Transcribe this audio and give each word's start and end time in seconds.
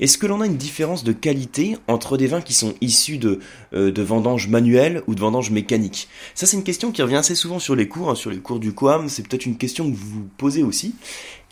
Est-ce 0.00 0.16
que 0.16 0.26
l'on 0.26 0.40
a 0.40 0.46
une 0.46 0.56
différence 0.56 1.04
de 1.04 1.12
qualité 1.12 1.76
entre 1.86 2.16
des 2.16 2.26
vins 2.26 2.40
qui 2.40 2.54
sont 2.54 2.74
issus 2.80 3.18
de, 3.18 3.38
euh, 3.74 3.92
vendanges 3.96 4.48
manuelles 4.48 5.02
ou 5.06 5.14
de 5.14 5.20
vendanges 5.20 5.50
mécaniques? 5.50 6.08
Ça 6.34 6.46
c'est 6.46 6.56
une 6.56 6.64
question 6.64 6.90
qui 6.90 7.02
revient 7.02 7.16
assez 7.16 7.34
souvent 7.34 7.58
sur 7.58 7.76
les 7.76 7.86
cours, 7.86 8.10
hein, 8.10 8.14
sur 8.14 8.30
les 8.30 8.38
cours 8.38 8.58
du 8.58 8.72
Coam, 8.72 9.10
c'est 9.10 9.26
peut-être 9.28 9.44
une 9.44 9.58
question 9.58 9.90
que 9.90 9.94
vous 9.94 10.08
vous 10.08 10.28
posez 10.38 10.62
aussi. 10.62 10.94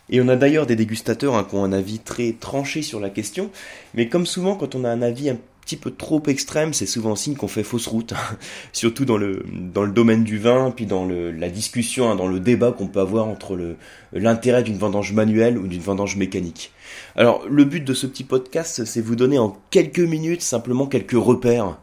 Et 0.09 0.19
on 0.19 0.27
a 0.27 0.35
d'ailleurs 0.35 0.65
des 0.65 0.75
dégustateurs 0.75 1.35
hein, 1.35 1.45
qui 1.47 1.55
ont 1.55 1.63
un 1.63 1.71
avis 1.71 1.99
très 1.99 2.33
tranché 2.39 2.81
sur 2.81 2.99
la 2.99 3.11
question, 3.11 3.51
mais 3.93 4.09
comme 4.09 4.25
souvent 4.25 4.55
quand 4.55 4.73
on 4.73 4.83
a 4.83 4.89
un 4.89 5.03
avis 5.03 5.29
un 5.29 5.37
petit 5.69 5.77
peu 5.77 5.91
trop 5.91 6.23
extrême, 6.25 6.73
c'est 6.73 6.87
souvent 6.87 7.15
signe 7.15 7.35
qu'on 7.35 7.47
fait 7.47 7.61
fausse 7.61 7.85
route, 7.85 8.15
surtout 8.73 9.05
dans 9.05 9.17
le, 9.17 9.43
dans 9.53 9.83
le 9.83 9.91
domaine 9.91 10.23
du 10.23 10.39
vin, 10.39 10.71
puis 10.75 10.87
dans 10.87 11.05
le, 11.05 11.31
la 11.31 11.49
discussion, 11.49 12.09
hein, 12.09 12.15
dans 12.15 12.27
le 12.27 12.39
débat 12.39 12.71
qu'on 12.71 12.87
peut 12.87 12.99
avoir 12.99 13.27
entre 13.27 13.75
l'intérêt 14.11 14.63
d'une 14.63 14.79
vendange 14.79 15.13
manuelle 15.13 15.59
ou 15.59 15.67
d'une 15.67 15.81
vendange 15.81 16.15
mécanique. 16.15 16.71
Alors 17.15 17.45
le 17.47 17.65
but 17.65 17.85
de 17.85 17.93
ce 17.93 18.07
petit 18.07 18.23
podcast, 18.23 18.83
c'est 18.83 19.01
vous 19.01 19.15
donner 19.15 19.37
en 19.37 19.55
quelques 19.69 19.99
minutes 19.99 20.41
simplement 20.41 20.87
quelques 20.87 21.11
repères. 21.11 21.77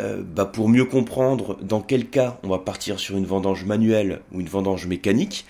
Euh, 0.00 0.22
bah, 0.24 0.44
pour 0.44 0.68
mieux 0.68 0.84
comprendre 0.84 1.56
dans 1.62 1.80
quel 1.80 2.08
cas 2.08 2.38
on 2.42 2.48
va 2.48 2.58
partir 2.58 2.98
sur 2.98 3.16
une 3.16 3.26
vendange 3.26 3.64
manuelle 3.64 4.22
ou 4.32 4.40
une 4.40 4.48
vendange 4.48 4.88
mécanique, 4.88 5.44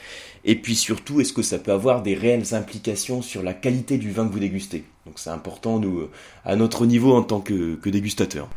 et 0.44 0.56
puis 0.56 0.76
surtout, 0.76 1.20
est-ce 1.20 1.32
que 1.32 1.42
ça 1.42 1.58
peut 1.58 1.72
avoir 1.72 2.02
des 2.02 2.14
réelles 2.14 2.54
implications 2.54 3.22
sur 3.22 3.42
la 3.42 3.54
qualité 3.54 3.96
du 3.96 4.10
vin 4.10 4.26
que 4.26 4.32
vous 4.32 4.40
dégustez? 4.40 4.84
Donc 5.06 5.18
c'est 5.18 5.30
important, 5.30 5.78
nous, 5.78 6.00
euh, 6.00 6.10
à 6.44 6.56
notre 6.56 6.86
niveau 6.86 7.14
en 7.14 7.22
tant 7.22 7.40
que, 7.40 7.78
dégustateur. 7.88 8.48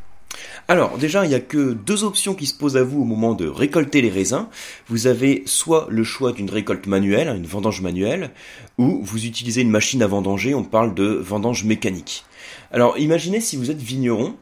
Alors 0.67 0.97
déjà, 0.97 1.25
il 1.25 1.29
n'y 1.29 1.35
a 1.35 1.39
que 1.39 1.73
deux 1.73 2.03
options 2.03 2.35
qui 2.35 2.45
se 2.45 2.53
posent 2.53 2.77
à 2.77 2.83
vous 2.83 3.01
au 3.01 3.05
moment 3.05 3.33
de 3.33 3.47
récolter 3.47 4.01
les 4.01 4.09
raisins. 4.09 4.47
Vous 4.87 5.07
avez 5.07 5.43
soit 5.45 5.87
le 5.89 6.03
choix 6.03 6.33
d'une 6.33 6.49
récolte 6.49 6.87
manuelle, 6.87 7.29
une 7.29 7.45
vendange 7.45 7.81
manuelle, 7.81 8.31
ou 8.77 8.99
vous 9.01 9.25
utilisez 9.25 9.61
une 9.61 9.71
machine 9.71 10.03
à 10.03 10.07
vendanger, 10.07 10.53
on 10.53 10.63
parle 10.63 10.93
de 10.93 11.05
vendange 11.05 11.63
mécanique. 11.63 12.25
Alors 12.71 12.97
imaginez 12.97 13.39
si 13.39 13.55
vous 13.55 13.71
êtes 13.71 13.81
vigneron, 13.81 14.35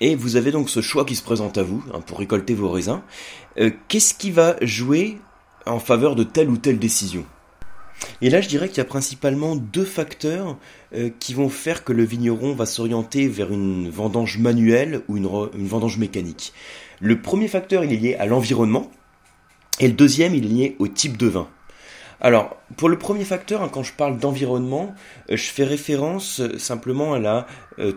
et 0.00 0.14
vous 0.14 0.36
avez 0.36 0.50
donc 0.50 0.70
ce 0.70 0.80
choix 0.80 1.04
qui 1.04 1.14
se 1.14 1.22
présente 1.22 1.58
à 1.58 1.62
vous 1.62 1.82
hein, 1.92 2.00
pour 2.00 2.18
récolter 2.18 2.54
vos 2.54 2.70
raisins. 2.70 3.00
Euh, 3.58 3.70
qu'est-ce 3.88 4.14
qui 4.14 4.30
va 4.30 4.56
jouer 4.60 5.18
en 5.66 5.78
faveur 5.78 6.14
de 6.14 6.24
telle 6.24 6.50
ou 6.50 6.56
telle 6.56 6.78
décision. 6.78 7.24
Et 8.20 8.30
là, 8.30 8.40
je 8.40 8.48
dirais 8.48 8.68
qu'il 8.68 8.78
y 8.78 8.80
a 8.80 8.86
principalement 8.86 9.56
deux 9.56 9.84
facteurs 9.84 10.56
euh, 10.94 11.10
qui 11.20 11.34
vont 11.34 11.48
faire 11.48 11.84
que 11.84 11.92
le 11.92 12.04
vigneron 12.04 12.54
va 12.54 12.66
s'orienter 12.66 13.28
vers 13.28 13.52
une 13.52 13.88
vendange 13.88 14.38
manuelle 14.38 15.02
ou 15.08 15.16
une, 15.16 15.26
vendange 15.66 15.98
mécanique. 15.98 16.52
Le 17.00 17.20
premier 17.20 17.48
facteur, 17.48 17.84
il 17.84 17.92
est 17.92 17.96
lié 17.96 18.14
à 18.16 18.26
l'environnement, 18.26 18.90
et 19.80 19.88
le 19.88 19.94
deuxième, 19.94 20.34
il 20.34 20.44
est 20.44 20.48
lié 20.48 20.76
au 20.78 20.88
type 20.88 21.16
de 21.16 21.26
vin. 21.26 21.48
Alors, 22.20 22.56
pour 22.76 22.88
le 22.88 22.96
premier 22.96 23.24
facteur, 23.24 23.62
hein, 23.62 23.68
quand 23.70 23.82
je 23.82 23.92
parle 23.92 24.18
d'environnement, 24.18 24.94
euh, 25.30 25.36
je 25.36 25.50
fais 25.50 25.64
référence 25.64 26.40
euh, 26.40 26.58
simplement 26.58 27.14
à 27.14 27.18
la 27.18 27.46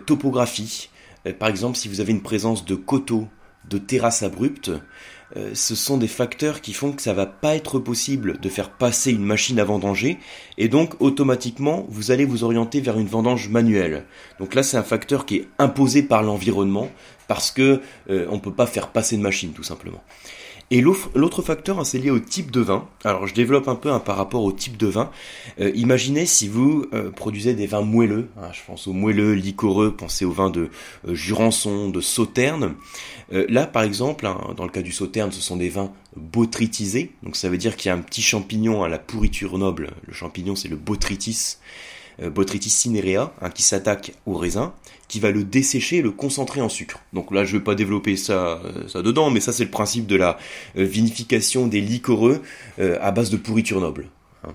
topographie. 0.06 0.90
par 1.38 1.48
exemple, 1.48 1.76
si 1.76 1.88
vous 1.88 2.00
avez 2.00 2.12
une 2.12 2.22
présence 2.22 2.64
de 2.64 2.74
coteaux, 2.74 3.28
de 3.68 3.78
terrasses 3.78 4.22
abruptes, 4.22 4.72
euh, 5.36 5.50
ce 5.54 5.74
sont 5.74 5.98
des 5.98 6.08
facteurs 6.08 6.60
qui 6.60 6.72
font 6.72 6.92
que 6.92 7.02
ça 7.02 7.12
va 7.12 7.26
pas 7.26 7.54
être 7.54 7.78
possible 7.78 8.38
de 8.40 8.48
faire 8.48 8.70
passer 8.70 9.12
une 9.12 9.24
machine 9.24 9.58
à 9.60 9.64
vendanger 9.64 10.18
et 10.56 10.68
donc 10.68 10.94
automatiquement 11.00 11.86
vous 11.90 12.10
allez 12.10 12.24
vous 12.24 12.44
orienter 12.44 12.80
vers 12.80 12.98
une 12.98 13.06
vendange 13.06 13.48
manuelle. 13.48 14.04
Donc 14.38 14.54
là 14.54 14.62
c'est 14.62 14.76
un 14.76 14.82
facteur 14.82 15.26
qui 15.26 15.36
est 15.36 15.48
imposé 15.58 16.02
par 16.02 16.22
l'environnement 16.22 16.90
parce 17.26 17.50
que 17.50 17.80
euh, 18.10 18.26
on 18.30 18.38
peut 18.38 18.54
pas 18.54 18.66
faire 18.66 18.88
passer 18.88 19.16
une 19.16 19.22
machine 19.22 19.52
tout 19.52 19.62
simplement. 19.62 20.02
Et 20.70 20.82
l'autre 20.82 21.40
facteur, 21.40 21.78
hein, 21.78 21.84
c'est 21.84 21.98
lié 21.98 22.10
au 22.10 22.18
type 22.18 22.50
de 22.50 22.60
vin. 22.60 22.86
Alors 23.02 23.26
je 23.26 23.34
développe 23.34 23.68
un 23.68 23.74
peu 23.74 23.90
hein, 23.90 24.00
par 24.00 24.16
rapport 24.16 24.44
au 24.44 24.52
type 24.52 24.76
de 24.76 24.86
vin. 24.86 25.10
Euh, 25.60 25.72
imaginez 25.74 26.26
si 26.26 26.46
vous 26.46 26.86
euh, 26.92 27.10
produisez 27.10 27.54
des 27.54 27.66
vins 27.66 27.80
moelleux, 27.80 28.28
hein, 28.36 28.50
je 28.52 28.60
pense 28.66 28.86
aux 28.86 28.92
moelleux, 28.92 29.32
liquoreux, 29.32 29.92
pensez 29.96 30.26
aux 30.26 30.32
vins 30.32 30.50
de 30.50 30.68
euh, 31.06 31.14
Jurançon, 31.14 31.88
de 31.88 32.00
Sauterne. 32.02 32.74
là 33.30 33.66
par 33.66 33.82
exemple, 33.82 34.28
dans 34.56 34.64
le 34.64 34.70
cas 34.70 34.82
du 34.82 34.92
Sauterne, 34.92 35.32
ce 35.32 35.40
sont 35.40 35.56
des 35.56 35.70
vins 35.70 35.90
botrytisés. 36.16 37.12
Donc 37.22 37.36
ça 37.36 37.48
veut 37.48 37.58
dire 37.58 37.76
qu'il 37.76 37.88
y 37.88 37.92
a 37.92 37.94
un 37.94 38.02
petit 38.02 38.22
champignon 38.22 38.82
à 38.82 38.88
la 38.88 38.98
pourriture 38.98 39.56
noble. 39.56 39.90
Le 40.06 40.12
champignon 40.12 40.54
c'est 40.54 40.68
le 40.68 40.76
botrytis 40.76 41.56
euh, 41.56 41.97
Botrytis 42.22 42.70
cinerea, 42.70 43.32
hein, 43.40 43.50
qui 43.50 43.62
s'attaque 43.62 44.12
au 44.26 44.36
raisin, 44.36 44.74
qui 45.06 45.20
va 45.20 45.30
le 45.30 45.44
dessécher 45.44 45.98
et 45.98 46.02
le 46.02 46.10
concentrer 46.10 46.60
en 46.60 46.68
sucre. 46.68 47.00
Donc 47.12 47.32
là, 47.32 47.44
je 47.44 47.54
ne 47.54 47.58
vais 47.58 47.64
pas 47.64 47.74
développer 47.74 48.16
ça, 48.16 48.60
euh, 48.64 48.88
ça 48.88 49.02
dedans, 49.02 49.30
mais 49.30 49.40
ça 49.40 49.52
c'est 49.52 49.64
le 49.64 49.70
principe 49.70 50.06
de 50.06 50.16
la 50.16 50.38
euh, 50.76 50.84
vinification 50.84 51.66
des 51.66 51.80
liquoreux 51.80 52.42
à 52.78 53.10
base 53.10 53.30
de 53.30 53.36
pourriture 53.36 53.80
noble. 53.80 54.08
Hein. 54.44 54.52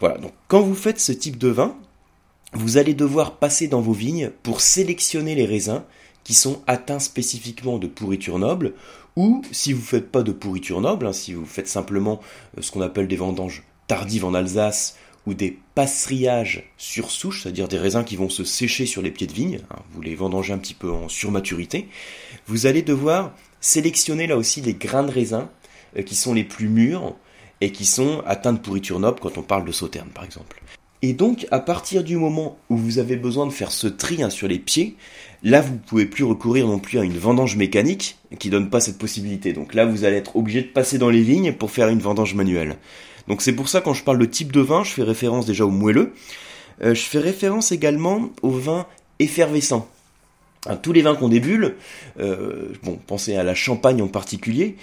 Voilà, 0.00 0.18
donc 0.18 0.32
quand 0.48 0.60
vous 0.60 0.74
faites 0.74 1.00
ce 1.00 1.12
type 1.12 1.38
de 1.38 1.48
vin, 1.48 1.76
vous 2.54 2.76
allez 2.76 2.94
devoir 2.94 3.36
passer 3.36 3.68
dans 3.68 3.80
vos 3.80 3.92
vignes 3.92 4.30
pour 4.42 4.60
sélectionner 4.60 5.34
les 5.34 5.46
raisins 5.46 5.82
qui 6.24 6.34
sont 6.34 6.62
atteints 6.66 6.98
spécifiquement 6.98 7.78
de 7.78 7.86
pourriture 7.86 8.38
noble, 8.38 8.74
ou 9.16 9.42
si 9.50 9.72
vous 9.72 9.80
ne 9.80 9.86
faites 9.86 10.10
pas 10.10 10.22
de 10.22 10.32
pourriture 10.32 10.80
noble, 10.80 11.06
hein, 11.06 11.12
si 11.12 11.34
vous 11.34 11.46
faites 11.46 11.68
simplement 11.68 12.20
ce 12.60 12.70
qu'on 12.70 12.80
appelle 12.80 13.08
des 13.08 13.16
vendanges 13.16 13.64
tardives 13.86 14.24
en 14.24 14.34
Alsace 14.34 14.96
ou 15.26 15.34
des 15.34 15.58
passerillages 15.74 16.70
sur 16.76 17.10
souche, 17.10 17.42
c'est-à-dire 17.42 17.68
des 17.68 17.78
raisins 17.78 18.04
qui 18.04 18.16
vont 18.16 18.28
se 18.28 18.44
sécher 18.44 18.86
sur 18.86 19.02
les 19.02 19.10
pieds 19.10 19.26
de 19.26 19.32
vigne, 19.32 19.60
hein, 19.70 19.76
vous 19.92 20.02
les 20.02 20.14
vendangez 20.14 20.52
un 20.52 20.58
petit 20.58 20.74
peu 20.74 20.90
en 20.90 21.08
surmaturité, 21.08 21.88
vous 22.46 22.66
allez 22.66 22.82
devoir 22.82 23.32
sélectionner 23.60 24.26
là 24.26 24.36
aussi 24.36 24.60
les 24.60 24.74
grains 24.74 25.04
de 25.04 25.12
raisin 25.12 25.50
euh, 25.96 26.02
qui 26.02 26.16
sont 26.16 26.34
les 26.34 26.44
plus 26.44 26.68
mûrs 26.68 27.14
et 27.60 27.70
qui 27.70 27.84
sont 27.84 28.22
atteints 28.26 28.52
de 28.52 28.58
pourriture 28.58 28.98
noble 28.98 29.20
quand 29.20 29.38
on 29.38 29.42
parle 29.42 29.64
de 29.64 29.72
sauterne 29.72 30.08
par 30.12 30.24
exemple. 30.24 30.60
Et 31.04 31.14
donc, 31.14 31.48
à 31.50 31.58
partir 31.58 32.04
du 32.04 32.16
moment 32.16 32.56
où 32.70 32.76
vous 32.76 33.00
avez 33.00 33.16
besoin 33.16 33.44
de 33.46 33.52
faire 33.52 33.72
ce 33.72 33.88
tri 33.88 34.22
hein, 34.22 34.30
sur 34.30 34.46
les 34.46 34.60
pieds, 34.60 34.94
là, 35.42 35.60
vous 35.60 35.72
ne 35.72 35.78
pouvez 35.78 36.06
plus 36.06 36.22
recourir 36.22 36.68
non 36.68 36.78
plus 36.78 37.00
à 37.00 37.02
une 37.02 37.18
vendange 37.18 37.56
mécanique 37.56 38.18
qui 38.38 38.50
donne 38.50 38.70
pas 38.70 38.78
cette 38.78 38.98
possibilité. 38.98 39.52
Donc 39.52 39.74
là, 39.74 39.84
vous 39.84 40.04
allez 40.04 40.16
être 40.16 40.36
obligé 40.36 40.62
de 40.62 40.68
passer 40.68 40.98
dans 40.98 41.10
les 41.10 41.22
vignes 41.22 41.54
pour 41.54 41.72
faire 41.72 41.88
une 41.88 41.98
vendange 41.98 42.34
manuelle. 42.34 42.76
Donc 43.28 43.42
c'est 43.42 43.52
pour 43.52 43.68
ça 43.68 43.80
quand 43.80 43.94
je 43.94 44.04
parle 44.04 44.18
de 44.18 44.24
type 44.24 44.52
de 44.52 44.60
vin, 44.60 44.84
je 44.84 44.90
fais 44.90 45.02
référence 45.02 45.46
déjà 45.46 45.64
au 45.64 45.70
moelleux. 45.70 46.12
Euh, 46.82 46.94
je 46.94 47.02
fais 47.02 47.18
référence 47.18 47.72
également 47.72 48.30
au 48.42 48.50
vin 48.50 48.86
effervescent. 49.18 49.88
Tous 50.82 50.92
les 50.92 51.02
vins 51.02 51.16
qu'on 51.16 51.28
débule, 51.28 51.74
euh, 52.20 52.68
bon, 52.84 52.96
pensez 53.08 53.34
à 53.34 53.42
la 53.42 53.54
champagne 53.54 54.00
en 54.00 54.06
particulier, 54.06 54.76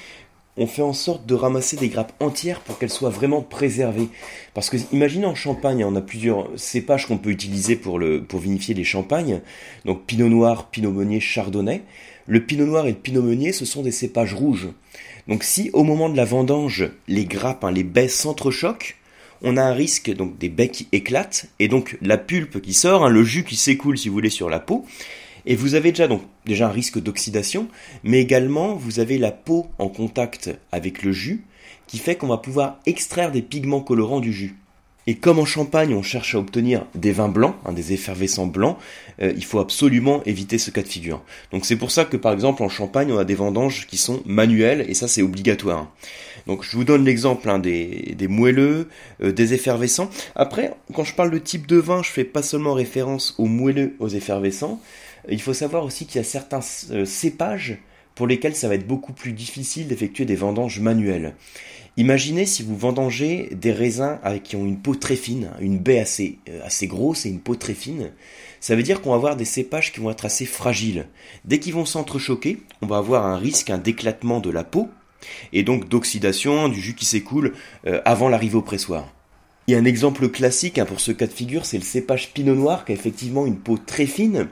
on 0.59 0.67
fait 0.67 0.81
en 0.81 0.93
sorte 0.93 1.25
de 1.25 1.33
ramasser 1.33 1.77
des 1.77 1.87
grappes 1.87 2.11
entières 2.19 2.59
pour 2.59 2.77
qu'elles 2.77 2.89
soient 2.89 3.09
vraiment 3.09 3.41
préservées. 3.41 4.09
Parce 4.53 4.69
que 4.69 4.75
imaginez 4.91 5.25
en 5.25 5.33
champagne, 5.33 5.85
on 5.85 5.95
a 5.95 6.01
plusieurs 6.01 6.49
cépages 6.57 7.07
qu'on 7.07 7.17
peut 7.17 7.29
utiliser 7.29 7.77
pour, 7.77 7.97
vinifier 7.97 8.75
les 8.75 8.83
champagnes. 8.83 9.39
Donc 9.85 10.05
pinot 10.05 10.27
noir, 10.27 10.69
pinot 10.69 10.91
meunier, 10.91 11.21
chardonnay. 11.21 11.81
Le 12.27 12.45
pinot 12.45 12.65
noir 12.65 12.85
et 12.85 12.91
le 12.91 12.97
pinot 12.97 13.21
meunier, 13.21 13.53
ce 13.53 13.63
sont 13.63 13.81
des 13.81 13.91
cépages 13.91 14.33
rouges. 14.33 14.67
Donc 15.29 15.43
si 15.43 15.69
au 15.71 15.83
moment 15.83 16.09
de 16.09 16.17
la 16.17 16.25
vendange, 16.25 16.91
les 17.07 17.25
grappes, 17.25 17.63
hein, 17.63 17.71
les 17.71 17.85
baies 17.85 18.09
s'entrechoquent, 18.09 18.97
on 19.41 19.55
a 19.55 19.63
un 19.63 19.73
risque 19.73 20.13
donc 20.13 20.37
des 20.37 20.49
baies 20.49 20.67
qui 20.67 20.89
éclatent 20.91 21.45
et 21.59 21.69
donc 21.69 21.97
la 22.01 22.17
pulpe 22.17 22.61
qui 22.61 22.73
sort, 22.73 23.05
hein, 23.05 23.09
le 23.09 23.23
jus 23.23 23.45
qui 23.45 23.55
s'écoule 23.55 23.97
si 23.97 24.09
vous 24.09 24.15
voulez 24.15 24.29
sur 24.29 24.49
la 24.49 24.59
peau. 24.59 24.85
Et 25.45 25.55
vous 25.55 25.75
avez 25.75 25.91
déjà 25.91 26.07
donc 26.07 26.21
déjà 26.45 26.67
un 26.67 26.71
risque 26.71 26.99
d'oxydation, 26.99 27.67
mais 28.03 28.19
également 28.19 28.75
vous 28.75 28.99
avez 28.99 29.17
la 29.17 29.31
peau 29.31 29.67
en 29.77 29.89
contact 29.89 30.49
avec 30.71 31.03
le 31.03 31.11
jus 31.11 31.43
qui 31.87 31.97
fait 31.97 32.15
qu'on 32.15 32.27
va 32.27 32.37
pouvoir 32.37 32.79
extraire 32.85 33.31
des 33.31 33.41
pigments 33.41 33.81
colorants 33.81 34.19
du 34.19 34.31
jus. 34.31 34.55
Et 35.07 35.15
comme 35.15 35.39
en 35.39 35.45
Champagne, 35.45 35.95
on 35.95 36.03
cherche 36.03 36.35
à 36.35 36.37
obtenir 36.37 36.85
des 36.93 37.11
vins 37.11 37.29
blancs, 37.29 37.55
hein, 37.65 37.73
des 37.73 37.93
effervescents 37.93 38.45
blancs, 38.45 38.77
euh, 39.23 39.33
il 39.35 39.43
faut 39.43 39.57
absolument 39.57 40.21
éviter 40.25 40.59
ce 40.59 40.69
cas 40.69 40.83
de 40.83 40.87
figure. 40.87 41.23
Donc 41.51 41.65
c'est 41.65 41.77
pour 41.77 41.89
ça 41.89 42.05
que 42.05 42.15
par 42.15 42.31
exemple 42.31 42.61
en 42.61 42.69
Champagne, 42.69 43.11
on 43.11 43.17
a 43.17 43.25
des 43.25 43.33
vendanges 43.33 43.87
qui 43.87 43.97
sont 43.97 44.21
manuelles, 44.27 44.85
et 44.87 44.93
ça 44.93 45.07
c'est 45.07 45.23
obligatoire. 45.23 45.91
Donc 46.45 46.63
je 46.63 46.77
vous 46.77 46.83
donne 46.83 47.05
l'exemple 47.05 47.49
hein, 47.49 47.57
des, 47.57 48.15
moelleux, 48.29 48.87
euh, 49.23 49.31
des 49.31 49.55
effervescents. 49.55 50.11
Après, 50.35 50.75
quand 50.93 51.05
je 51.05 51.15
parle 51.15 51.31
de 51.31 51.39
type 51.39 51.65
de 51.65 51.77
vin, 51.77 52.03
je 52.03 52.11
fais 52.11 52.23
pas 52.23 52.43
seulement 52.43 52.75
référence 52.75 53.33
aux 53.39 53.47
moelleux, 53.47 53.95
aux 53.97 54.09
effervescents. 54.09 54.79
Il 55.27 55.41
faut 55.41 55.53
savoir 55.53 55.83
aussi 55.83 56.05
qu'il 56.05 56.17
y 56.17 56.21
a 56.21 56.27
certains 56.27 56.61
euh, 56.91 57.05
cépages 57.05 57.79
pour 58.15 58.27
lesquels 58.27 58.55
ça 58.55 58.67
va 58.67 58.75
être 58.75 58.87
beaucoup 58.87 59.13
plus 59.13 59.31
difficile 59.31 59.87
d'effectuer 59.87 60.25
des 60.25 60.35
vendanges 60.35 60.79
manuelles. 60.79 61.35
Imaginez 61.97 62.45
si 62.45 62.63
vous 62.63 62.77
vendangez 62.77 63.49
des 63.51 63.71
raisins 63.71 64.19
qui 64.43 64.55
ont 64.55 64.65
une 64.65 64.79
peau 64.79 64.95
très 64.95 65.15
fine, 65.15 65.51
une 65.59 65.79
baie 65.79 65.99
assez, 65.99 66.39
euh, 66.49 66.65
assez 66.65 66.87
grosse 66.87 67.25
et 67.25 67.29
une 67.29 67.39
peau 67.39 67.55
très 67.55 67.73
fine. 67.73 68.11
Ça 68.59 68.75
veut 68.75 68.83
dire 68.83 69.01
qu'on 69.01 69.09
va 69.11 69.15
avoir 69.15 69.35
des 69.35 69.45
cépages 69.45 69.91
qui 69.91 69.99
vont 69.99 70.11
être 70.11 70.25
assez 70.25 70.45
fragiles. 70.45 71.07
Dès 71.45 71.59
qu'ils 71.59 71.73
vont 71.73 71.85
s'entrechoquer, 71.85 72.59
on 72.81 72.87
va 72.87 72.97
avoir 72.97 73.25
un 73.25 73.37
risque, 73.37 73.69
un 73.69 73.77
d'éclatement 73.77 74.39
de 74.39 74.49
la 74.49 74.63
peau, 74.63 74.89
et 75.51 75.63
donc 75.63 75.89
d'oxydation, 75.89 76.69
du 76.69 76.79
jus 76.79 76.95
qui 76.95 77.05
s'écoule 77.05 77.53
euh, 77.87 78.01
avant 78.05 78.29
l'arrivée 78.29 78.55
au 78.55 78.61
pressoir. 78.61 79.13
Il 79.69 79.73
y 79.73 79.75
a 79.75 79.77
un 79.77 79.85
exemple 79.85 80.29
classique 80.29 80.79
hein, 80.79 80.85
pour 80.85 80.99
ce 80.99 81.11
cas 81.11 81.27
de 81.27 81.31
figure, 81.31 81.63
c'est 81.63 81.77
le 81.77 81.83
cépage 81.83 82.33
pinot 82.33 82.55
noir 82.55 82.85
qui 82.85 82.91
a 82.91 82.95
effectivement 82.95 83.45
une 83.45 83.59
peau 83.59 83.77
très 83.77 84.07
fine, 84.07 84.47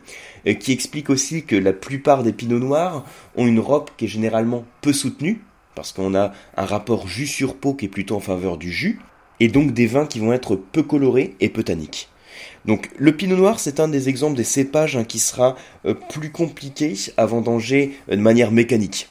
euh, 0.45 0.53
qui 0.53 0.71
explique 0.71 1.09
aussi 1.09 1.43
que 1.43 1.55
la 1.55 1.73
plupart 1.73 2.21
des 2.21 2.33
pinots 2.33 2.59
noirs 2.59 3.03
ont 3.35 3.47
une 3.47 3.59
robe 3.59 3.89
qui 3.97 4.05
est 4.05 4.07
généralement 4.07 4.63
peu 4.81 4.93
soutenue, 4.93 5.41
parce 5.73 5.91
qu'on 5.91 6.13
a 6.13 6.33
un 6.55 6.65
rapport 6.65 7.07
jus 7.07 7.25
sur 7.25 7.55
peau 7.55 7.73
qui 7.73 7.85
est 7.85 7.89
plutôt 7.89 8.15
en 8.15 8.19
faveur 8.19 8.59
du 8.59 8.71
jus, 8.71 8.99
et 9.39 9.47
donc 9.47 9.73
des 9.73 9.87
vins 9.87 10.05
qui 10.05 10.19
vont 10.19 10.33
être 10.33 10.55
peu 10.55 10.83
colorés 10.83 11.33
et 11.39 11.49
peu 11.49 11.63
tanniques. 11.63 12.09
Donc 12.65 12.91
le 12.95 13.17
pinot 13.17 13.37
noir, 13.37 13.59
c'est 13.59 13.79
un 13.79 13.87
des 13.87 14.09
exemples 14.09 14.37
des 14.37 14.43
cépages 14.43 14.97
hein, 14.97 15.03
qui 15.03 15.17
sera 15.17 15.55
euh, 15.87 15.95
plus 15.95 16.31
compliqué 16.31 16.93
à 17.17 17.25
vendanger 17.25 17.97
euh, 18.11 18.15
de 18.17 18.21
manière 18.21 18.51
mécanique. 18.51 19.09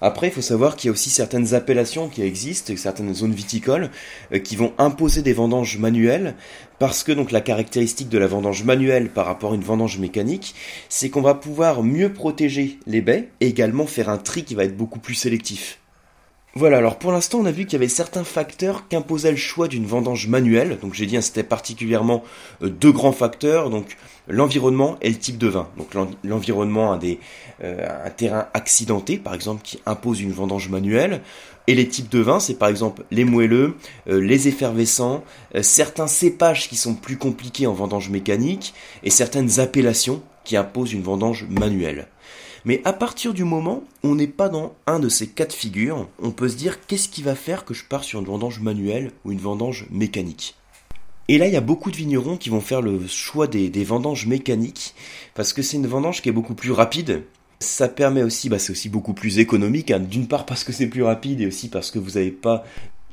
Après, 0.00 0.28
il 0.28 0.32
faut 0.32 0.40
savoir 0.40 0.76
qu'il 0.76 0.88
y 0.88 0.90
a 0.90 0.92
aussi 0.92 1.10
certaines 1.10 1.54
appellations 1.54 2.08
qui 2.08 2.22
existent, 2.22 2.72
certaines 2.76 3.14
zones 3.14 3.32
viticoles, 3.32 3.90
euh, 4.32 4.38
qui 4.38 4.56
vont 4.56 4.72
imposer 4.78 5.22
des 5.22 5.32
vendanges 5.32 5.78
manuelles, 5.78 6.34
parce 6.78 7.02
que 7.02 7.12
donc 7.12 7.32
la 7.32 7.40
caractéristique 7.40 8.08
de 8.08 8.18
la 8.18 8.26
vendange 8.26 8.64
manuelle 8.64 9.10
par 9.10 9.26
rapport 9.26 9.52
à 9.52 9.54
une 9.54 9.62
vendange 9.62 9.98
mécanique, 9.98 10.54
c'est 10.88 11.10
qu'on 11.10 11.22
va 11.22 11.34
pouvoir 11.34 11.82
mieux 11.82 12.12
protéger 12.12 12.78
les 12.86 13.00
baies 13.00 13.28
et 13.40 13.46
également 13.46 13.86
faire 13.86 14.08
un 14.08 14.18
tri 14.18 14.44
qui 14.44 14.54
va 14.54 14.64
être 14.64 14.76
beaucoup 14.76 15.00
plus 15.00 15.14
sélectif. 15.14 15.78
Voilà, 16.54 16.78
alors 16.78 16.98
pour 16.98 17.12
l'instant 17.12 17.38
on 17.40 17.44
a 17.44 17.52
vu 17.52 17.66
qu'il 17.66 17.74
y 17.74 17.76
avait 17.76 17.88
certains 17.88 18.24
facteurs 18.24 18.88
qu'imposait 18.88 19.30
le 19.30 19.36
choix 19.36 19.68
d'une 19.68 19.86
vendange 19.86 20.28
manuelle. 20.28 20.78
Donc 20.80 20.94
j'ai 20.94 21.04
dit 21.04 21.16
hein, 21.16 21.20
c'était 21.20 21.42
particulièrement 21.42 22.24
euh, 22.62 22.70
deux 22.70 22.90
grands 22.90 23.12
facteurs, 23.12 23.68
donc 23.68 23.98
l'environnement 24.28 24.96
et 25.02 25.10
le 25.10 25.16
type 25.16 25.36
de 25.36 25.46
vin. 25.46 25.68
Donc 25.76 25.94
l'environnement 26.24 26.92
a 26.92 26.98
des, 26.98 27.20
euh, 27.62 27.86
un 28.04 28.10
terrain 28.10 28.48
accidenté 28.54 29.18
par 29.18 29.34
exemple 29.34 29.60
qui 29.62 29.78
impose 29.84 30.22
une 30.22 30.32
vendange 30.32 30.70
manuelle. 30.70 31.20
Et 31.66 31.74
les 31.74 31.86
types 31.86 32.08
de 32.08 32.20
vins, 32.20 32.40
c'est 32.40 32.54
par 32.54 32.70
exemple 32.70 33.04
les 33.10 33.24
moelleux, 33.24 33.76
euh, 34.08 34.18
les 34.18 34.48
effervescents, 34.48 35.22
certains 35.60 36.06
cépages 36.06 36.70
qui 36.70 36.76
sont 36.76 36.94
plus 36.94 37.18
compliqués 37.18 37.66
en 37.66 37.74
vendange 37.74 38.08
mécanique 38.08 38.72
et 39.02 39.10
certaines 39.10 39.60
appellations 39.60 40.22
qui 40.44 40.56
imposent 40.56 40.94
une 40.94 41.02
vendange 41.02 41.46
manuelle. 41.50 42.08
Mais 42.68 42.82
à 42.84 42.92
partir 42.92 43.32
du 43.32 43.44
moment 43.44 43.82
où 44.02 44.08
on 44.08 44.14
n'est 44.14 44.26
pas 44.26 44.50
dans 44.50 44.74
un 44.86 44.98
de 44.98 45.08
ces 45.08 45.26
cas 45.26 45.46
de 45.46 45.54
figure, 45.54 46.06
on 46.22 46.32
peut 46.32 46.50
se 46.50 46.56
dire 46.56 46.86
qu'est-ce 46.86 47.08
qui 47.08 47.22
va 47.22 47.34
faire 47.34 47.64
que 47.64 47.72
je 47.72 47.82
pars 47.82 48.04
sur 48.04 48.20
une 48.20 48.26
vendange 48.26 48.60
manuelle 48.60 49.10
ou 49.24 49.32
une 49.32 49.38
vendange 49.38 49.86
mécanique? 49.90 50.54
Et 51.28 51.38
là, 51.38 51.46
il 51.46 51.54
y 51.54 51.56
a 51.56 51.62
beaucoup 51.62 51.90
de 51.90 51.96
vignerons 51.96 52.36
qui 52.36 52.50
vont 52.50 52.60
faire 52.60 52.82
le 52.82 53.06
choix 53.06 53.46
des, 53.46 53.70
vendanges 53.84 54.26
mécaniques 54.26 54.94
parce 55.32 55.54
que 55.54 55.62
c'est 55.62 55.78
une 55.78 55.86
vendange 55.86 56.20
qui 56.20 56.28
est 56.28 56.32
beaucoup 56.32 56.54
plus 56.54 56.72
rapide. 56.72 57.22
Ça 57.58 57.88
permet 57.88 58.22
aussi, 58.22 58.50
bah, 58.50 58.58
c'est 58.58 58.72
aussi 58.72 58.90
beaucoup 58.90 59.14
plus 59.14 59.38
économique. 59.38 59.90
Hein. 59.90 60.00
D'une 60.00 60.28
part 60.28 60.44
parce 60.44 60.62
que 60.62 60.72
c'est 60.72 60.88
plus 60.88 61.02
rapide 61.02 61.40
et 61.40 61.46
aussi 61.46 61.70
parce 61.70 61.90
que 61.90 61.98
vous 61.98 62.18
n'avez 62.18 62.32
pas 62.32 62.64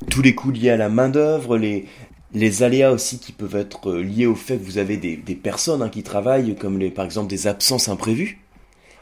tous 0.09 0.21
les 0.21 0.35
coûts 0.35 0.51
liés 0.51 0.71
à 0.71 0.77
la 0.77 0.89
main 0.89 1.07
d'œuvre, 1.07 1.57
les, 1.57 1.87
aléas 2.61 2.91
aussi 2.91 3.19
qui 3.19 3.31
peuvent 3.31 3.55
être 3.55 3.93
liés 3.93 4.25
au 4.25 4.35
fait 4.35 4.57
que 4.57 4.65
vous 4.65 4.79
avez 4.79 4.97
des, 4.97 5.35
personnes 5.35 5.81
hein, 5.81 5.87
qui 5.87 6.03
travaillent, 6.03 6.57
comme 6.57 6.77
par 6.91 7.05
exemple 7.05 7.29
des 7.29 7.47
absences 7.47 7.87
imprévues. 7.87 8.41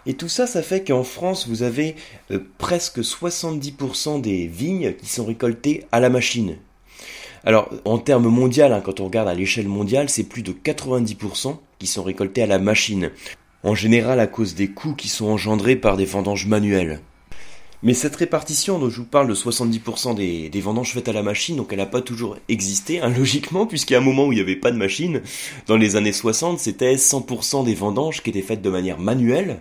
Et 0.05 0.15
tout 0.15 0.27
ça, 0.27 0.47
ça 0.47 0.61
fait 0.61 0.83
qu'en 0.83 1.03
France, 1.03 1.47
vous 1.47 1.63
avez 1.63 1.95
euh, 2.31 2.39
presque 2.57 2.99
70% 2.99 4.21
des 4.21 4.47
vignes 4.47 4.93
qui 4.93 5.07
sont 5.07 5.25
récoltées 5.25 5.85
à 5.91 5.99
la 5.99 6.09
machine. 6.09 6.57
Alors, 7.45 7.69
en 7.85 7.97
termes 7.97 8.27
mondiaux, 8.27 8.65
hein, 8.65 8.81
quand 8.83 8.99
on 8.99 9.05
regarde 9.05 9.27
à 9.27 9.33
l'échelle 9.33 9.67
mondiale, 9.67 10.09
c'est 10.09 10.23
plus 10.23 10.43
de 10.43 10.53
90% 10.53 11.57
qui 11.79 11.87
sont 11.87 12.03
récoltés 12.03 12.43
à 12.43 12.47
la 12.47 12.59
machine. 12.59 13.11
En 13.63 13.75
général, 13.75 14.19
à 14.19 14.27
cause 14.27 14.55
des 14.55 14.69
coûts 14.69 14.95
qui 14.95 15.07
sont 15.09 15.27
engendrés 15.27 15.75
par 15.75 15.97
des 15.97 16.05
vendanges 16.05 16.47
manuelles. 16.47 16.99
Mais 17.83 17.93
cette 17.93 18.15
répartition 18.15 18.79
dont 18.79 18.89
je 18.89 19.01
vous 19.01 19.05
parle 19.05 19.27
de 19.27 19.35
70% 19.35 20.15
des, 20.15 20.61
vendanges 20.61 20.93
faites 20.93 21.09
à 21.09 21.13
la 21.13 21.21
machine, 21.21 21.57
donc 21.57 21.67
elle 21.71 21.79
n'a 21.79 21.85
pas 21.85 22.01
toujours 22.01 22.37
existé, 22.47 23.01
hein, 23.01 23.09
logiquement, 23.17 23.67
a 23.67 23.97
un 23.97 23.99
moment 23.99 24.27
où 24.27 24.31
il 24.31 24.35
n'y 24.35 24.41
avait 24.41 24.55
pas 24.55 24.71
de 24.71 24.77
machine. 24.77 25.21
Dans 25.67 25.75
les 25.75 25.97
années 25.97 26.13
60, 26.13 26.59
c'était 26.59 26.95
100% 26.95 27.65
des 27.65 27.75
vendanges 27.75 28.23
qui 28.23 28.29
étaient 28.29 28.41
faites 28.41 28.61
de 28.61 28.69
manière 28.69 28.99
manuelle. 28.99 29.59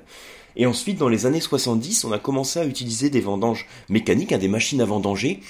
Et 0.55 0.67
ensuite, 0.67 0.99
dans 0.99 1.09
les 1.09 1.27
années 1.27 1.41
70, 1.41 2.05
on 2.05 2.13
a 2.13 2.21
commencé 2.21 2.61
à 2.61 2.65
utiliser 2.65 3.11
des 3.11 3.21
vendanges 3.21 3.67
mécaniques, 3.89 4.33
hein, 4.33 4.39
des 4.39 4.49
machines 4.49 4.81
à 4.81 4.85
vendanger. 4.85 5.41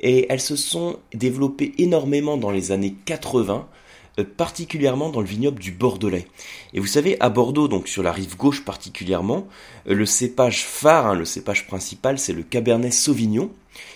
Et 0.00 0.26
elles 0.30 0.40
se 0.40 0.56
sont 0.56 0.96
développées 1.12 1.74
énormément 1.76 2.38
dans 2.38 2.50
les 2.50 2.72
années 2.72 2.94
80, 3.04 3.66
euh, 3.66 3.78
particulièrement 4.24 5.10
dans 5.10 5.20
le 5.20 5.26
vignoble 5.26 5.60
du 5.60 5.72
Bordelais. 5.72 6.26
Et 6.74 6.80
vous 6.80 6.86
savez, 6.86 7.16
à 7.20 7.28
Bordeaux, 7.28 7.68
donc 7.68 7.88
sur 7.88 8.02
la 8.02 8.12
rive 8.12 8.36
gauche 8.36 8.64
particulièrement, 8.64 9.46
euh, 9.88 9.94
le 9.94 10.06
cépage 10.06 10.64
phare, 10.64 11.06
hein, 11.06 11.14
le 11.14 11.24
cépage 11.24 11.66
principal, 11.66 12.18
c'est 12.18 12.32
le 12.32 12.42
Cabernet 12.42 12.92
Sauvignon, 12.92 13.50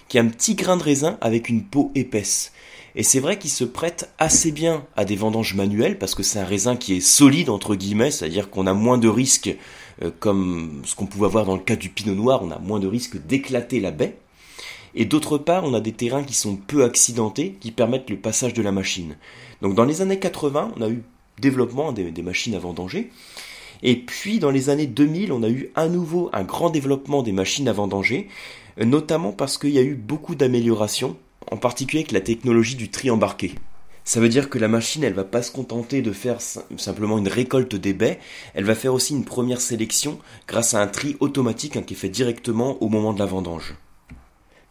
qui 0.08 0.18
a 0.18 0.22
un 0.22 0.28
petit 0.28 0.54
grain 0.54 0.76
de 0.76 0.82
raisin 0.82 1.18
avec 1.20 1.48
une 1.48 1.64
peau 1.64 1.90
épaisse. 1.94 2.52
Et 2.94 3.02
c'est 3.02 3.20
vrai 3.20 3.38
qu'il 3.38 3.50
se 3.50 3.64
prête 3.64 4.12
assez 4.18 4.52
bien 4.52 4.84
à 4.96 5.04
des 5.04 5.16
vendanges 5.16 5.54
manuelles 5.54 5.98
parce 5.98 6.14
que 6.14 6.22
c'est 6.22 6.38
un 6.38 6.44
raisin 6.44 6.76
qui 6.76 6.94
est 6.94 7.00
solide 7.00 7.48
entre 7.48 7.74
guillemets, 7.74 8.10
c'est-à-dire 8.10 8.50
qu'on 8.50 8.66
a 8.66 8.74
moins 8.74 8.98
de 8.98 9.08
risques, 9.08 9.56
euh, 10.02 10.10
comme 10.20 10.82
ce 10.84 10.94
qu'on 10.94 11.06
pouvait 11.06 11.26
avoir 11.26 11.46
dans 11.46 11.56
le 11.56 11.62
cas 11.62 11.76
du 11.76 11.88
pinot 11.88 12.14
noir, 12.14 12.42
on 12.42 12.50
a 12.50 12.58
moins 12.58 12.80
de 12.80 12.86
risques 12.86 13.16
d'éclater 13.26 13.80
la 13.80 13.90
baie. 13.90 14.16
Et 14.94 15.04
d'autre 15.04 15.38
part, 15.38 15.64
on 15.64 15.74
a 15.74 15.80
des 15.80 15.92
terrains 15.92 16.24
qui 16.24 16.34
sont 16.34 16.56
peu 16.56 16.84
accidentés, 16.84 17.56
qui 17.60 17.70
permettent 17.70 18.10
le 18.10 18.18
passage 18.18 18.54
de 18.54 18.62
la 18.62 18.72
machine. 18.72 19.16
Donc 19.62 19.74
dans 19.74 19.84
les 19.84 20.02
années 20.02 20.18
80, 20.18 20.72
on 20.76 20.82
a 20.82 20.90
eu 20.90 21.02
développement 21.38 21.92
des, 21.92 22.22
machines 22.22 22.54
à 22.54 22.58
vendanger. 22.58 23.10
Et 23.82 23.96
puis 23.96 24.38
dans 24.38 24.50
les 24.50 24.70
années 24.70 24.86
2000, 24.86 25.32
on 25.32 25.42
a 25.42 25.48
eu 25.48 25.70
à 25.74 25.88
nouveau 25.88 26.30
un 26.32 26.44
grand 26.44 26.70
développement 26.70 27.22
des 27.22 27.32
machines 27.32 27.68
à 27.68 27.72
vendanger, 27.72 28.28
notamment 28.78 29.32
parce 29.32 29.58
qu'il 29.58 29.70
y 29.70 29.78
a 29.78 29.82
eu 29.82 29.94
beaucoup 29.94 30.34
d'améliorations, 30.34 31.16
en 31.50 31.56
particulier 31.56 32.00
avec 32.00 32.12
la 32.12 32.20
technologie 32.20 32.76
du 32.76 32.90
tri 32.90 33.10
embarqué. 33.10 33.54
Ça 34.04 34.20
veut 34.20 34.28
dire 34.28 34.50
que 34.50 34.58
la 34.58 34.68
machine, 34.68 35.04
elle 35.04 35.14
va 35.14 35.24
pas 35.24 35.42
se 35.42 35.52
contenter 35.52 36.02
de 36.02 36.12
faire 36.12 36.38
simplement 36.40 37.18
une 37.18 37.28
récolte 37.28 37.76
des 37.76 37.92
baies, 37.92 38.18
elle 38.54 38.64
va 38.64 38.74
faire 38.74 38.94
aussi 38.94 39.14
une 39.14 39.24
première 39.24 39.60
sélection 39.60 40.18
grâce 40.48 40.74
à 40.74 40.82
un 40.82 40.88
tri 40.88 41.16
automatique 41.20 41.76
hein, 41.76 41.82
qui 41.82 41.94
est 41.94 41.96
fait 41.96 42.08
directement 42.08 42.82
au 42.82 42.88
moment 42.88 43.12
de 43.12 43.20
la 43.20 43.26
vendange. 43.26 43.76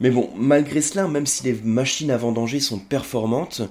Mais 0.01 0.09
bon, 0.09 0.30
malgré 0.36 0.81
cela, 0.81 1.07
même 1.07 1.27
si 1.27 1.44
les 1.44 1.53
machines 1.63 2.12
à 2.12 2.18
vendanger 2.18 2.59
sont 2.59 2.80
performantes, 2.80 3.62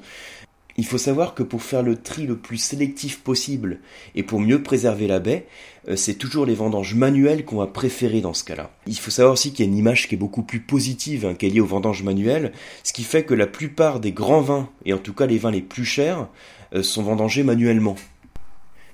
il 0.77 0.87
faut 0.87 0.97
savoir 0.97 1.35
que 1.35 1.43
pour 1.43 1.62
faire 1.62 1.82
le 1.82 1.97
tri 1.97 2.25
le 2.25 2.38
plus 2.38 2.56
sélectif 2.56 3.21
possible 3.21 3.81
et 4.15 4.23
pour 4.23 4.41
mieux 4.41 4.62
préserver 4.62 5.09
la 5.09 5.19
baie, 5.19 5.47
euh, 5.88 5.97
c'est 5.97 6.15
toujours 6.15 6.47
les 6.47 6.55
vendanges 6.55 6.94
manuelles 6.94 7.44
qu'on 7.44 7.56
va 7.56 7.67
préférer 7.67 8.21
dans 8.21 8.32
ce 8.32 8.44
cas-là. 8.44 8.71
Il 8.87 8.97
faut 8.97 9.11
savoir 9.11 9.35
aussi 9.35 9.53
qu'il 9.53 9.67
y 9.67 9.69
a 9.69 9.73
une 9.73 9.77
image 9.77 10.09
qui 10.09 10.15
est 10.15 10.19
beaucoup 10.19 10.44
plus 10.44 10.61
positive 10.61 11.27
hein, 11.27 11.35
qu'elle 11.35 11.53
liée 11.53 11.61
aux 11.61 11.67
vendanges 11.67 12.05
manuelles, 12.05 12.53
ce 12.85 12.93
qui 12.93 13.03
fait 13.03 13.25
que 13.25 13.35
la 13.35 13.49
plupart 13.49 13.99
des 13.99 14.12
grands 14.12 14.41
vins, 14.41 14.71
et 14.87 14.94
en 14.94 14.99
tout 14.99 15.12
cas 15.12 15.26
les 15.26 15.38
vins 15.38 15.50
les 15.50 15.62
plus 15.62 15.85
chers, 15.85 16.29
euh, 16.75 16.85
sont 16.85 17.03
vendangés 17.03 17.43
manuellement. 17.43 17.97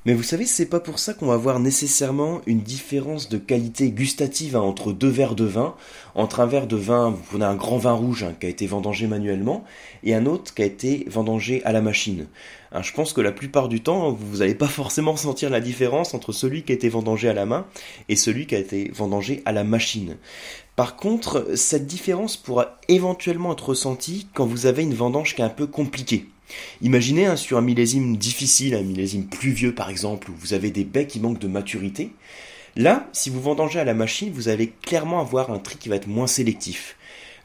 Mais 0.06 0.14
vous 0.14 0.22
savez, 0.22 0.46
c'est 0.46 0.66
pas 0.66 0.78
pour 0.78 1.00
ça 1.00 1.14
qu'on 1.14 1.26
va 1.26 1.36
voir 1.36 1.58
nécessairement 1.58 2.40
une 2.46 2.60
différence 2.60 3.28
de 3.28 3.38
qualité 3.38 3.90
gustative 3.90 4.54
hein, 4.54 4.60
entre 4.60 4.92
deux 4.92 5.08
verres 5.08 5.34
de 5.34 5.44
vin. 5.44 5.74
Entre 6.14 6.38
un 6.38 6.46
verre 6.46 6.68
de 6.68 6.76
vin, 6.76 7.10
vous 7.10 7.22
prenez 7.28 7.44
un 7.44 7.56
grand 7.56 7.78
vin 7.78 7.90
rouge 7.90 8.22
hein, 8.22 8.32
qui 8.38 8.46
a 8.46 8.48
été 8.48 8.68
vendangé 8.68 9.08
manuellement 9.08 9.64
et 10.04 10.14
un 10.14 10.26
autre 10.26 10.54
qui 10.54 10.62
a 10.62 10.64
été 10.64 11.04
vendangé 11.08 11.60
à 11.64 11.72
la 11.72 11.80
machine. 11.80 12.28
Hein, 12.70 12.82
je 12.82 12.92
pense 12.92 13.12
que 13.12 13.20
la 13.20 13.32
plupart 13.32 13.66
du 13.66 13.80
temps, 13.80 14.12
vous 14.12 14.36
n'allez 14.36 14.54
pas 14.54 14.68
forcément 14.68 15.16
sentir 15.16 15.50
la 15.50 15.60
différence 15.60 16.14
entre 16.14 16.30
celui 16.30 16.62
qui 16.62 16.70
a 16.70 16.76
été 16.76 16.88
vendangé 16.88 17.28
à 17.28 17.34
la 17.34 17.44
main 17.44 17.66
et 18.08 18.14
celui 18.14 18.46
qui 18.46 18.54
a 18.54 18.60
été 18.60 18.92
vendangé 18.94 19.42
à 19.44 19.50
la 19.50 19.64
machine. 19.64 20.18
Par 20.76 20.94
contre, 20.94 21.48
cette 21.56 21.88
différence 21.88 22.36
pourra 22.36 22.76
éventuellement 22.86 23.54
être 23.54 23.70
ressentie 23.70 24.28
quand 24.34 24.46
vous 24.46 24.66
avez 24.66 24.84
une 24.84 24.94
vendange 24.94 25.34
qui 25.34 25.42
est 25.42 25.44
un 25.44 25.48
peu 25.48 25.66
compliquée. 25.66 26.26
Imaginez 26.82 27.36
sur 27.36 27.58
un 27.58 27.62
millésime 27.62 28.16
difficile, 28.16 28.74
un 28.74 28.82
millésime 28.82 29.26
pluvieux 29.26 29.74
par 29.74 29.90
exemple, 29.90 30.30
où 30.30 30.34
vous 30.38 30.54
avez 30.54 30.70
des 30.70 30.84
baies 30.84 31.06
qui 31.06 31.20
manquent 31.20 31.40
de 31.40 31.48
maturité. 31.48 32.12
Là, 32.76 33.08
si 33.12 33.30
vous 33.30 33.40
vendangez 33.40 33.80
à 33.80 33.84
la 33.84 33.94
machine, 33.94 34.30
vous 34.32 34.48
allez 34.48 34.68
clairement 34.82 35.20
avoir 35.20 35.50
un 35.50 35.58
tri 35.58 35.76
qui 35.78 35.88
va 35.88 35.96
être 35.96 36.08
moins 36.08 36.26
sélectif. 36.26 36.96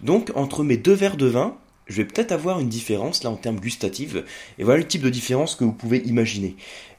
Donc, 0.04 0.32
entre 0.36 0.64
mes 0.64 0.78
deux 0.78 0.94
verres 0.94 1.16
de 1.16 1.28
vin, 1.28 1.56
je 1.88 1.98
vais 1.98 2.06
peut-être 2.06 2.32
avoir 2.32 2.60
une 2.60 2.70
différence 2.70 3.24
là 3.24 3.30
en 3.30 3.36
termes 3.36 3.60
gustatifs. 3.60 4.16
Et 4.58 4.64
voilà 4.64 4.80
le 4.80 4.88
type 4.88 5.02
de 5.02 5.10
différence 5.10 5.56
que 5.56 5.64
vous 5.64 5.74
pouvez 5.74 6.00
imaginer. 6.00 6.56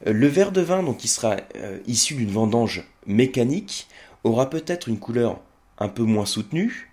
Euh, 0.07 0.13
le 0.13 0.27
verre 0.29 0.53
de 0.53 0.61
vin, 0.61 0.83
donc 0.83 0.99
qui 0.99 1.09
sera 1.09 1.37
euh, 1.57 1.79
issu 1.87 2.15
d'une 2.15 2.31
vendange 2.31 2.85
mécanique, 3.07 3.89
aura 4.25 4.51
peut-être 4.51 4.89
une 4.89 4.99
couleur 4.99 5.41
un 5.79 5.89
peu 5.89 6.03
moins 6.03 6.27
soutenue, 6.27 6.91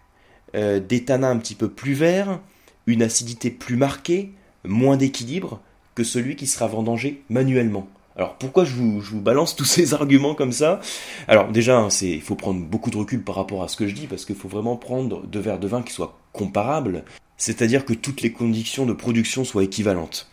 euh, 0.55 0.79
des 0.79 1.05
tanins 1.05 1.31
un 1.31 1.37
petit 1.37 1.55
peu 1.55 1.69
plus 1.69 1.93
verts, 1.93 2.39
une 2.87 3.03
acidité 3.03 3.51
plus 3.51 3.75
marquée, 3.75 4.31
moins 4.69 4.97
d'équilibre 4.97 5.59
que 5.95 6.03
celui 6.03 6.35
qui 6.35 6.47
sera 6.47 6.67
vendangé 6.67 7.23
manuellement. 7.29 7.88
Alors 8.15 8.35
pourquoi 8.35 8.65
je 8.65 8.73
vous, 8.73 9.21
balance 9.21 9.55
tous 9.55 9.65
ces 9.65 9.93
arguments 9.93 10.35
comme 10.35 10.51
ça? 10.51 10.79
Alors 11.27 11.49
déjà, 11.49 11.79
hein, 11.79 11.89
il 12.01 12.21
faut 12.21 12.35
prendre 12.35 12.61
beaucoup 12.61 12.89
de 12.89 12.97
recul 12.97 13.21
par 13.21 13.35
rapport 13.35 13.63
à 13.63 13.67
ce 13.67 13.77
que 13.77 13.88
je 13.88 13.95
dis, 13.95 14.07
parce 14.07 14.25
qu'il 14.25 14.35
faut 14.35 14.47
vraiment 14.47 14.75
prendre 14.75 15.25
deux 15.25 15.39
verres 15.39 15.59
de 15.59 15.67
vin 15.67 15.81
qui 15.81 15.93
soient 15.93 16.17
comparables, 16.33 17.03
c'est-à-dire 17.38 17.85
que 17.85 17.93
toutes 17.93 18.21
les 18.21 18.31
conditions 18.31 18.85
de 18.85 18.93
production 18.93 19.43
soient 19.43 19.63
équivalentes. 19.63 20.29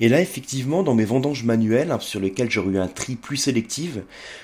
Et 0.00 0.08
là, 0.08 0.20
effectivement, 0.20 0.82
dans 0.82 0.94
mes 0.94 1.04
vendanges 1.04 1.44
manuelles, 1.44 1.92
hein, 1.92 2.00
sur 2.00 2.20
lesquelles 2.20 2.50
j'aurais 2.50 2.72
eu 2.72 2.78
un 2.78 2.88
tri 2.88 3.14
plus 3.14 3.36
sélectif, 3.36 3.98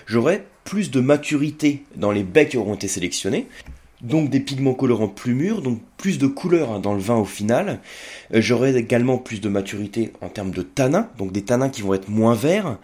j'aurais 0.07 0.47
plus 0.64 0.90
de 0.90 1.00
maturité 1.00 1.85
dans 1.97 2.12
les 2.12 2.23
baies 2.23 2.49
qui 2.49 2.57
auront 2.57 2.75
été 2.75 2.88
sélectionnés, 2.88 3.49
donc 4.03 4.31
des 4.31 4.41
pigments 4.41 4.75
colorants 4.75 5.09
plus 5.09 5.35
mûrs, 5.35 5.62
donc 5.62 5.81
plus 5.97 6.19
de 6.19 6.26
couleurs 6.26 6.73
hein, 6.73 6.81
dans 6.81 6.95
le 6.95 7.00
vin 7.00 7.17
au 7.17 7.25
final. 7.25 7.81
Euh, 8.35 8.41
j'aurai 8.41 8.75
également 8.76 9.19
plus 9.19 9.41
de 9.41 9.49
maturité 9.49 10.12
en 10.21 10.29
termes 10.29 10.50
de 10.50 10.62
tanins, 10.62 11.09
donc 11.19 11.33
des 11.33 11.43
tanins 11.43 11.69
qui 11.69 11.83
vont 11.83 11.95
être 11.95 12.09
moins 12.09 12.35
verts, 12.35 12.79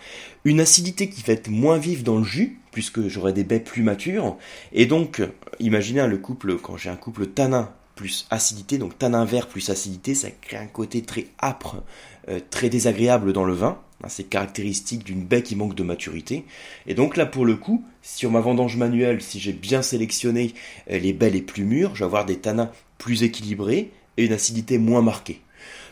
une 0.45 0.61
acidité 0.61 1.09
qui 1.09 1.23
va 1.23 1.33
être 1.33 1.49
moins 1.49 1.79
vive 1.79 2.03
dans 2.03 2.19
le 2.19 2.25
jus, 2.25 2.59
puisque 2.71 3.09
j'aurai 3.09 3.33
des 3.33 3.45
baies 3.45 3.61
plus 3.61 3.83
matures, 3.83 4.37
et 4.73 4.87
donc 4.87 5.23
imaginez 5.61 6.07
le 6.07 6.19
couple, 6.19 6.57
quand 6.57 6.77
j'ai 6.77 6.91
un 6.91 6.97
couple 6.97 7.27
tanin 7.27 7.71
plus 7.95 8.27
acidité, 8.31 8.79
donc 8.79 8.99
tanin 8.99 9.25
vert 9.25 9.47
plus 9.47 9.71
acidité, 9.71 10.15
ça 10.15 10.29
crée 10.31 10.57
un 10.57 10.67
côté 10.67 11.03
très 11.03 11.27
âpre, 11.41 11.83
euh, 12.29 12.41
très 12.51 12.69
désagréable 12.69 13.33
dans 13.33 13.45
le 13.45 13.53
vin. 13.53 13.79
Hein, 14.03 14.09
c'est 14.09 14.25
caractéristique 14.25 15.05
d'une 15.05 15.25
baie 15.25 15.43
qui 15.43 15.57
manque 15.57 15.75
de 15.75 15.83
maturité. 15.83 16.45
Et 16.87 16.95
donc 16.95 17.17
là, 17.17 17.27
pour 17.27 17.45
le 17.45 17.57
coup, 17.57 17.85
sur 18.03 18.31
ma 18.31 18.41
vendange 18.41 18.77
manuelle, 18.77 19.23
si 19.23 19.39
j'ai 19.39 19.53
bien 19.53 19.83
sélectionné 19.83 20.55
euh, 20.91 20.99
les 20.99 21.13
baies 21.13 21.31
les 21.31 21.43
plus 21.43 21.65
mûres, 21.65 21.95
je 21.95 22.01
vais 22.01 22.07
avoir 22.07 22.25
des 22.25 22.39
tanins 22.39 22.71
plus 22.99 23.23
équilibrés 23.23 23.93
et 24.17 24.25
une 24.27 24.33
acidité 24.33 24.79
moins 24.79 25.03
marquée. 25.03 25.41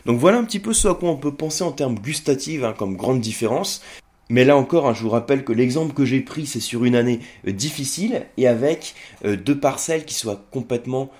Donc 0.05 0.19
voilà 0.19 0.37
un 0.37 0.43
petit 0.43 0.59
peu 0.59 0.73
ce 0.73 0.87
à 0.87 0.93
quoi 0.93 1.09
on 1.09 1.17
peut 1.17 1.33
penser 1.33 1.63
en 1.63 1.71
termes 1.71 1.95
gustatifs 1.95 2.63
hein, 2.63 2.73
comme 2.77 2.97
grande 2.97 3.21
différence. 3.21 3.81
Mais 4.29 4.45
là 4.45 4.57
encore, 4.57 4.87
hein, 4.87 4.93
je 4.93 5.03
vous 5.03 5.09
rappelle 5.09 5.43
que 5.43 5.53
l'exemple 5.53 5.93
que 5.93 6.05
j'ai 6.05 6.21
pris, 6.21 6.45
c'est 6.45 6.59
sur 6.59 6.85
une 6.85 6.95
année 6.95 7.19
euh, 7.47 7.51
difficile 7.51 8.25
et 8.37 8.47
avec 8.47 8.95
euh, 9.25 9.37
deux 9.37 9.59
parcelles 9.59 10.05
qui 10.05 10.15
soient 10.15 10.45
complètement 10.51 11.11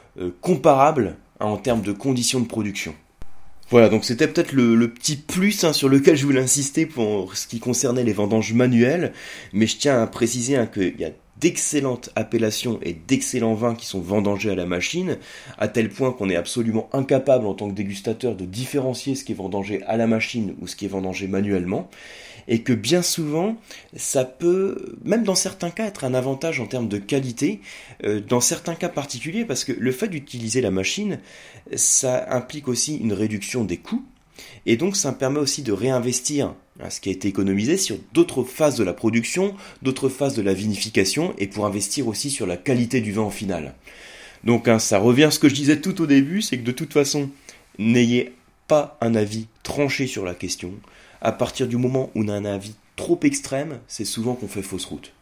comparables 0.41 1.15
en 1.39 1.55
termes 1.55 1.81
de 1.81 1.93
conditions 1.93 2.41
de 2.41 2.45
production. 2.45 2.93
Voilà, 3.71 3.87
donc 3.87 4.03
c'était 4.03 4.27
peut-être 4.27 4.51
le, 4.51 4.89
petit 4.89 5.15
plus 5.15 5.63
hein, 5.63 5.71
sur 5.71 5.87
lequel 5.87 6.17
je 6.17 6.25
voulais 6.25 6.41
insister 6.41 6.85
pour 6.85 7.37
ce 7.37 7.47
qui 7.47 7.61
concernait 7.61 8.03
les 8.03 8.11
vendanges 8.11 8.51
manuelles, 8.51 9.13
mais 9.53 9.65
je 9.65 9.77
tiens 9.77 10.03
à 10.03 10.07
préciser 10.07 10.57
hein, 10.57 10.67
qu'il 10.67 10.99
y 10.99 11.05
a 11.05 11.11
d'excellentes 11.39 12.09
appellations 12.17 12.79
et 12.83 12.91
d'excellents 12.91 13.53
vins 13.53 13.73
qui 13.73 13.85
sont 13.85 14.01
vendangés 14.01 14.51
à 14.51 14.55
la 14.55 14.65
machine, 14.65 15.17
à 15.57 15.69
tel 15.69 15.87
point 15.87 16.11
qu'on 16.11 16.29
est 16.29 16.35
absolument 16.35 16.89
incapable 16.91 17.47
en 17.47 17.53
tant 17.53 17.69
que 17.69 17.73
dégustateur 17.73 18.35
de 18.35 18.43
différencier 18.43 19.15
ce 19.15 19.23
qui 19.23 19.31
est 19.31 19.35
vendangé 19.35 19.81
à 19.83 19.95
la 19.95 20.05
machine 20.05 20.53
ou 20.59 20.67
ce 20.67 20.75
qui 20.75 20.83
est 20.83 20.89
vendangé 20.89 21.27
manuellement 21.27 21.89
et 22.47 22.61
que 22.61 22.73
bien 22.73 23.01
souvent, 23.01 23.57
ça 23.95 24.25
peut, 24.25 24.95
même 25.03 25.23
dans 25.23 25.35
certains 25.35 25.69
cas, 25.69 25.85
être 25.85 26.03
un 26.03 26.13
avantage 26.13 26.59
en 26.59 26.65
termes 26.65 26.87
de 26.87 26.97
qualité, 26.97 27.61
euh, 28.03 28.19
dans 28.19 28.41
certains 28.41 28.75
cas 28.75 28.89
particuliers, 28.89 29.45
parce 29.45 29.63
que 29.63 29.71
le 29.71 29.91
fait 29.91 30.07
d'utiliser 30.07 30.61
la 30.61 30.71
machine, 30.71 31.19
ça 31.75 32.27
implique 32.29 32.67
aussi 32.67 32.97
une 32.97 33.13
réduction 33.13 33.63
des 33.63 33.77
coûts, 33.77 34.03
et 34.65 34.77
donc 34.77 34.95
ça 34.95 35.11
permet 35.11 35.39
aussi 35.39 35.61
de 35.61 35.71
réinvestir 35.71 36.53
hein, 36.79 36.89
ce 36.89 36.99
qui 36.99 37.09
a 37.09 37.11
été 37.11 37.27
économisé 37.27 37.77
sur 37.77 37.97
d'autres 38.13 38.43
phases 38.43 38.75
de 38.75 38.83
la 38.83 38.93
production, 38.93 39.55
d'autres 39.81 40.09
phases 40.09 40.35
de 40.35 40.41
la 40.41 40.53
vinification, 40.53 41.33
et 41.37 41.47
pour 41.47 41.65
investir 41.65 42.07
aussi 42.07 42.29
sur 42.29 42.47
la 42.47 42.57
qualité 42.57 43.01
du 43.01 43.11
vin 43.11 43.23
en 43.23 43.29
final. 43.29 43.75
Donc 44.43 44.67
hein, 44.67 44.79
ça 44.79 44.99
revient 44.99 45.25
à 45.25 45.31
ce 45.31 45.39
que 45.39 45.49
je 45.49 45.55
disais 45.55 45.81
tout 45.81 46.01
au 46.01 46.07
début, 46.07 46.41
c'est 46.41 46.57
que 46.57 46.63
de 46.63 46.71
toute 46.71 46.93
façon, 46.93 47.29
n'ayez 47.77 48.33
pas 48.67 48.97
un 49.01 49.15
avis 49.15 49.47
tranché 49.63 50.07
sur 50.07 50.25
la 50.25 50.33
question 50.33 50.73
à 51.21 51.31
partir 51.31 51.67
du 51.67 51.77
moment 51.77 52.09
où 52.15 52.23
on 52.23 52.27
a 52.27 52.33
un 52.33 52.45
avis 52.45 52.75
trop 52.95 53.19
extrême, 53.23 53.79
c'est 53.87 54.05
souvent 54.05 54.35
qu'on 54.35 54.47
fait 54.47 54.61
fausse 54.61 54.85
route. 54.85 55.13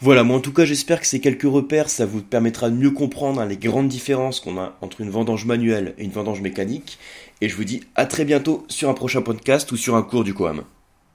Voilà, 0.00 0.24
moi 0.24 0.36
en 0.36 0.40
tout 0.40 0.52
cas 0.52 0.64
j'espère 0.64 1.00
que 1.00 1.06
ces 1.06 1.20
quelques 1.20 1.42
repères, 1.42 1.88
ça 1.88 2.04
vous 2.04 2.20
permettra 2.20 2.68
de 2.68 2.74
mieux 2.74 2.90
comprendre 2.90 3.40
hein, 3.40 3.46
les 3.46 3.56
grandes 3.56 3.88
différences 3.88 4.40
qu'on 4.40 4.58
a 4.58 4.76
entre 4.80 5.00
une 5.00 5.10
vendange 5.10 5.46
manuelle 5.46 5.94
et 5.98 6.04
une 6.04 6.10
vendange 6.10 6.40
mécanique. 6.40 6.98
Et 7.40 7.48
je 7.48 7.56
vous 7.56 7.64
dis 7.64 7.82
à 7.94 8.06
très 8.06 8.24
bientôt 8.24 8.64
sur 8.68 8.88
un 8.88 8.94
prochain 8.94 9.22
podcast 9.22 9.70
ou 9.72 9.76
sur 9.76 9.94
un 9.94 10.02
cours 10.02 10.24
du 10.24 10.34
Coam. 10.34 10.64